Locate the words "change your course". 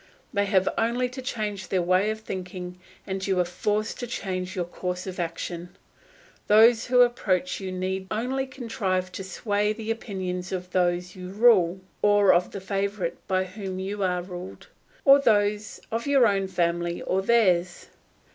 4.07-5.05